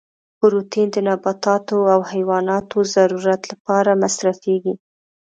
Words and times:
پروتین 0.39 0.87
د 0.91 0.97
نباتاتو 1.07 1.77
او 1.93 1.99
حیواناتو 2.11 2.77
د 2.83 2.87
ضرورت 2.95 3.41
لپاره 3.51 3.91
مصرفیږي. 4.03 4.73